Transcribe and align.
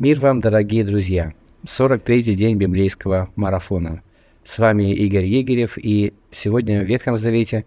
Мир 0.00 0.20
вам, 0.20 0.40
дорогие 0.40 0.84
друзья! 0.84 1.34
43-й 1.64 2.36
день 2.36 2.56
библейского 2.56 3.30
марафона. 3.34 4.02
С 4.44 4.60
вами 4.60 4.94
Игорь 4.94 5.24
Егерев, 5.24 5.76
и 5.76 6.14
сегодня 6.30 6.82
в 6.82 6.84
Ветхом 6.84 7.18
Завете 7.18 7.64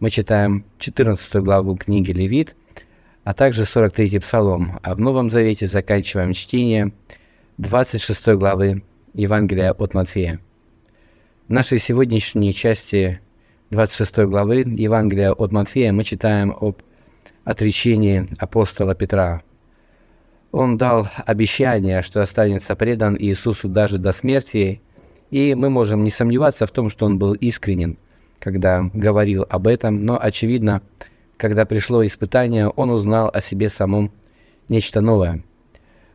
мы 0.00 0.08
читаем 0.08 0.64
14 0.78 1.34
главу 1.42 1.76
книги 1.76 2.10
Левит, 2.10 2.56
а 3.22 3.34
также 3.34 3.64
43-й 3.64 4.18
Псалом, 4.18 4.80
а 4.82 4.94
в 4.94 5.00
Новом 5.00 5.28
Завете 5.28 5.66
заканчиваем 5.66 6.32
чтение 6.32 6.94
26 7.58 8.28
главы 8.28 8.82
Евангелия 9.12 9.72
от 9.72 9.92
Матфея. 9.92 10.40
В 11.48 11.52
нашей 11.52 11.80
сегодняшней 11.80 12.54
части 12.54 13.20
26 13.68 14.20
главы 14.20 14.60
Евангелия 14.60 15.32
от 15.32 15.52
Матфея 15.52 15.92
мы 15.92 16.04
читаем 16.04 16.56
об 16.58 16.78
отречении 17.44 18.26
апостола 18.38 18.94
Петра– 18.94 19.42
он 20.54 20.76
дал 20.76 21.08
обещание, 21.26 22.02
что 22.02 22.22
останется 22.22 22.76
предан 22.76 23.16
Иисусу 23.18 23.68
даже 23.68 23.98
до 23.98 24.12
смерти, 24.12 24.80
и 25.30 25.54
мы 25.56 25.68
можем 25.68 26.04
не 26.04 26.10
сомневаться 26.10 26.66
в 26.68 26.70
том, 26.70 26.90
что 26.90 27.06
он 27.06 27.18
был 27.18 27.32
искренен, 27.32 27.98
когда 28.38 28.88
говорил 28.94 29.44
об 29.50 29.66
этом, 29.66 30.04
но, 30.04 30.16
очевидно, 30.20 30.80
когда 31.38 31.64
пришло 31.64 32.06
испытание, 32.06 32.68
он 32.68 32.90
узнал 32.90 33.30
о 33.34 33.40
себе 33.40 33.68
самом 33.68 34.12
нечто 34.68 35.00
новое. 35.00 35.42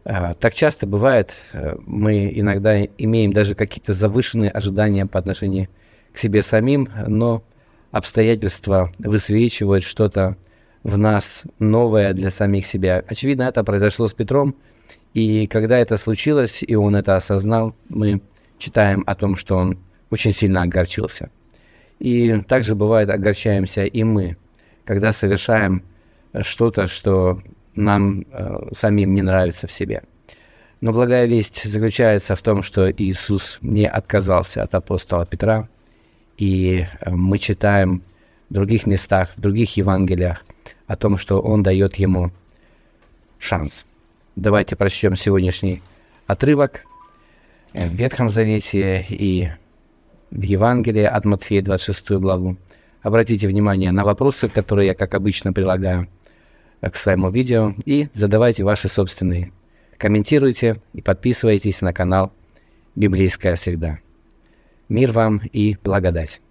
А, 0.06 0.34
так 0.36 0.54
часто 0.54 0.88
бывает, 0.88 1.34
э, 1.52 1.76
мы 1.86 2.32
иногда 2.34 2.82
имеем 2.82 3.34
даже 3.34 3.56
какие-то 3.56 3.92
завышенные 3.92 4.52
ожидания 4.52 5.06
по 5.06 5.20
отношению 5.20 5.68
к 6.14 6.18
себе 6.18 6.44
самим, 6.44 6.88
но 7.08 7.44
обстоятельства 7.92 8.94
высвечивают 9.00 9.84
что-то 9.84 10.38
в 10.84 10.98
нас 10.98 11.44
новое 11.60 12.14
для 12.14 12.32
самих 12.32 12.66
себя. 12.66 13.04
Очевидно, 13.08 13.44
это 13.44 13.64
произошло 13.64 14.08
с 14.08 14.14
Петром, 14.14 14.56
и 15.14 15.48
когда 15.48 15.78
это 15.78 15.98
случилось, 15.98 16.64
и 16.66 16.76
он 16.76 16.96
это 16.96 17.16
осознал, 17.16 17.76
мы 17.90 18.22
читаем 18.58 19.04
о 19.08 19.16
том, 19.16 19.36
что 19.36 19.58
он 19.58 19.80
очень 20.10 20.34
сильно 20.34 20.64
огорчился. 20.64 21.30
И 22.00 22.40
также 22.42 22.76
бывает 22.76 23.10
огорчаемся 23.10 23.84
и 23.84 24.04
мы, 24.04 24.38
когда 24.86 25.12
совершаем 25.12 25.84
что-то, 26.42 26.88
что 26.88 27.42
нам 27.76 28.26
э, 28.32 28.70
самим 28.72 29.14
не 29.14 29.22
нравится 29.22 29.68
в 29.68 29.72
себе. 29.72 30.04
Но 30.82 30.94
благая 30.94 31.26
весть 31.26 31.64
заключается 31.66 32.36
в 32.36 32.42
том, 32.42 32.64
что 32.64 32.90
Иисус 32.90 33.60
не 33.62 33.86
отказался 33.86 34.64
от 34.64 34.74
апостола 34.76 35.26
Петра, 35.26 35.68
и 36.38 36.86
э, 37.02 37.10
мы 37.10 37.38
читаем 37.38 38.02
в 38.50 38.54
других 38.54 38.86
местах, 38.86 39.34
в 39.36 39.42
других 39.42 39.76
Евангелиях 39.78 40.46
о 40.90 40.96
том, 40.96 41.18
что 41.18 41.40
он 41.40 41.62
дает 41.62 41.96
ему 41.98 42.32
шанс. 43.38 43.86
Давайте 44.36 44.76
прочтем 44.76 45.16
сегодняшний 45.16 45.84
отрывок 46.26 46.82
в 47.74 47.94
Ветхом 47.94 48.28
Завете 48.28 49.06
и 49.08 49.50
в 50.32 50.42
Евангелии 50.42 51.04
от 51.04 51.26
Матфея 51.26 51.62
26 51.62 52.10
главу. 52.14 52.58
Обратите 53.04 53.48
внимание 53.48 53.92
на 53.92 54.04
вопросы, 54.04 54.50
которые 54.50 54.88
я, 54.88 54.96
как 54.96 55.14
обычно, 55.14 55.54
прилагаю 55.54 56.10
к 56.82 56.96
своему 56.96 57.30
видео, 57.30 57.76
и 57.86 58.10
задавайте 58.14 58.64
ваши 58.64 58.90
собственные. 58.90 59.52
Комментируйте 60.00 60.82
и 60.94 61.04
подписывайтесь 61.04 61.82
на 61.82 61.94
канал 61.94 62.34
«Библейская 62.96 63.56
среда». 63.58 64.00
Мир 64.88 65.12
вам 65.12 65.42
и 65.54 65.78
благодать! 65.84 66.42